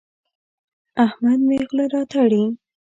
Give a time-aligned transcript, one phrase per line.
[1.05, 2.43] احمد مې خوله راتړي.